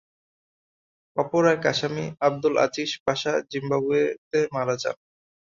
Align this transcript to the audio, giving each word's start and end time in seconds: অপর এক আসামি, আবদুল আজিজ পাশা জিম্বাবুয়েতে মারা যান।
অপর 1.17 1.43
এক 1.53 1.63
আসামি, 1.71 2.05
আবদুল 2.27 2.55
আজিজ 2.65 2.91
পাশা 3.05 3.33
জিম্বাবুয়েতে 3.51 4.39
মারা 4.55 4.75
যান। 4.81 4.97